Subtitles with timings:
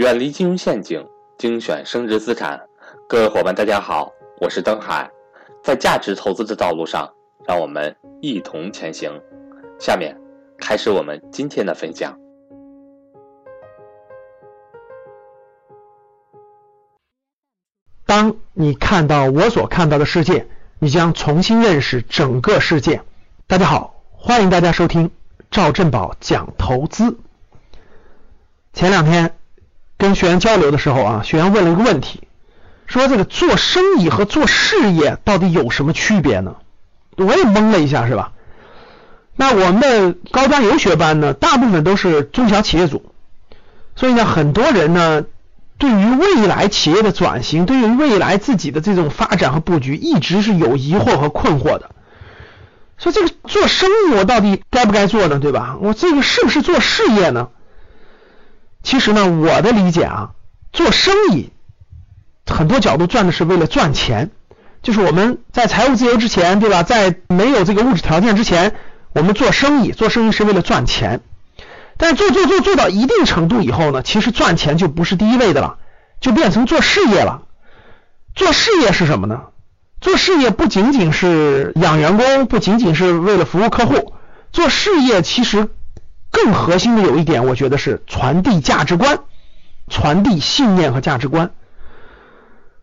[0.00, 2.58] 远离金融陷阱，精选升值资产。
[3.06, 5.10] 各位伙伴，大家好，我是登海。
[5.62, 7.06] 在价值投资的道路上，
[7.46, 9.12] 让我们一同前行。
[9.78, 10.18] 下面
[10.56, 12.18] 开始我们今天的分享。
[18.06, 20.46] 当你看到我所看到的世界，
[20.78, 23.02] 你将重新认识整个世界。
[23.46, 25.10] 大家好，欢迎大家收听
[25.50, 27.18] 赵振宝讲投资。
[28.72, 29.36] 前两天
[30.10, 32.20] 跟学员交流的时候啊，学员问了一个问题，
[32.86, 36.56] 说这个做生意和做事业到底有什么区别呢？
[37.16, 38.32] 我也懵了一下，是吧？
[39.36, 43.12] 那我们的高端游学班呢，大部分都是中小企业组，
[43.94, 45.22] 所以呢，很多人呢，
[45.78, 51.92] 对于未来企业的转型，对于未来自己的这种发展和布局，一直是有疑惑和困惑的。
[52.98, 55.38] 说这个做生意，我到底该不该做呢？
[55.38, 55.76] 对吧？
[55.80, 57.50] 我这个是不是做事业呢？
[58.82, 60.30] 其实呢，我的理解啊，
[60.72, 61.50] 做生意
[62.46, 64.30] 很多角度赚的是为了赚钱，
[64.82, 66.82] 就是我们在财务自由之前，对吧？
[66.82, 68.74] 在没有这个物质条件之前，
[69.12, 71.20] 我们做生意，做生意是为了赚钱。
[71.96, 75.76] 但做做做做到一定程度以后呢，其实赚钱就不是第一位的了，
[76.20, 77.42] 就变成做事业了。
[78.34, 79.42] 做事业是什么呢？
[80.00, 84.14] 做事业不仅仅是养员工，不仅仅是为了服务客户，
[84.50, 85.68] 做事业其实。
[86.30, 89.20] 更核心的有一点，我觉得是传递价值观，
[89.88, 91.50] 传递信念和价值观。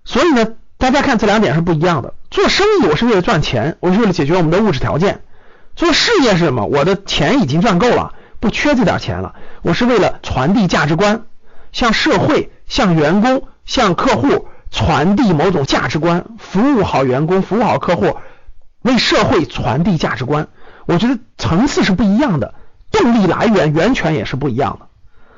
[0.03, 2.13] 所以呢，大家看这两点是不一样的。
[2.29, 5.19] 做生意我是为了赚钱，我是为了解决我们的物质条件；
[5.75, 6.65] 做事业是什么？
[6.65, 9.35] 我的钱已经赚够了，不缺这点钱了。
[9.61, 11.23] 我是为了传递价值观，
[11.71, 18.17] 向社会、向员工、向客户传递某种价值观，服务好员工，服务好客户，
[18.81, 20.47] 为社会传递价值观。
[20.85, 22.53] 我觉得层次是不一样的。
[22.91, 24.87] 动力来源源泉也是不一样的，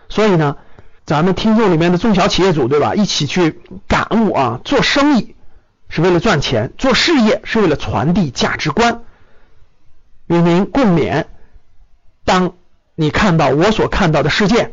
[0.07, 0.57] 所以呢，
[1.05, 5.35] 咱们听众里面的中小企业主对吧，一起去感悟啊，做生意
[5.89, 9.03] 是为了赚钱，做事业是为了传递价值观，
[10.27, 11.25] 与您共勉。
[12.25, 12.55] 当
[12.95, 14.71] 你看到我所看到的世界，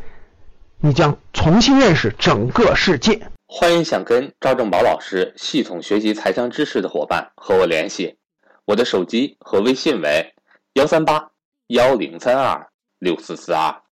[0.79, 3.29] 你将重新认识整个世界。
[3.47, 8.17] 欢迎想跟赵正宝老师系统学习财商知识的伙伴和我联系，
[8.65, 10.35] 我的手机和微信为
[10.73, 11.29] 幺三八。
[11.67, 12.69] 幺零三二
[12.99, 13.81] 六四四二。